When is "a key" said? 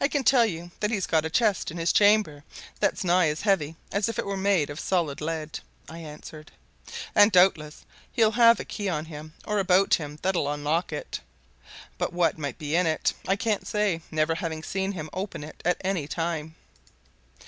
8.60-8.88